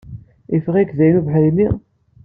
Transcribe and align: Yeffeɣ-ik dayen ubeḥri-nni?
Yeffeɣ-ik 0.53 0.91
dayen 0.97 1.19
ubeḥri-nni? 1.19 1.67